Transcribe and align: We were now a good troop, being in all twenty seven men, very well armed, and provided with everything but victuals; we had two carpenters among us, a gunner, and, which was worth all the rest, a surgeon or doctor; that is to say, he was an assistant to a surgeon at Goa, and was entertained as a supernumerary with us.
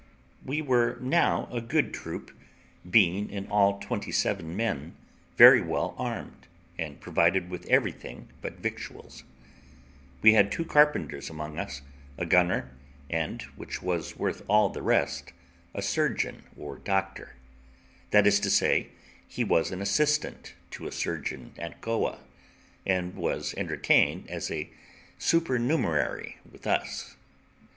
We 0.43 0.63
were 0.63 0.97
now 0.99 1.47
a 1.51 1.61
good 1.61 1.93
troop, 1.93 2.35
being 2.89 3.29
in 3.29 3.45
all 3.49 3.77
twenty 3.77 4.11
seven 4.11 4.55
men, 4.57 4.95
very 5.37 5.61
well 5.61 5.93
armed, 5.95 6.47
and 6.75 6.99
provided 6.99 7.51
with 7.51 7.67
everything 7.67 8.27
but 8.41 8.57
victuals; 8.59 9.23
we 10.23 10.33
had 10.33 10.51
two 10.51 10.65
carpenters 10.65 11.29
among 11.29 11.59
us, 11.59 11.83
a 12.17 12.25
gunner, 12.25 12.71
and, 13.11 13.43
which 13.55 13.83
was 13.83 14.17
worth 14.17 14.41
all 14.47 14.69
the 14.69 14.81
rest, 14.81 15.33
a 15.75 15.83
surgeon 15.83 16.45
or 16.57 16.79
doctor; 16.79 17.35
that 18.09 18.25
is 18.25 18.39
to 18.39 18.49
say, 18.49 18.87
he 19.27 19.43
was 19.43 19.69
an 19.69 19.83
assistant 19.83 20.55
to 20.71 20.87
a 20.87 20.91
surgeon 20.91 21.53
at 21.59 21.79
Goa, 21.79 22.21
and 22.87 23.13
was 23.13 23.53
entertained 23.55 24.27
as 24.31 24.49
a 24.49 24.71
supernumerary 25.19 26.37
with 26.51 26.65
us. 26.65 27.17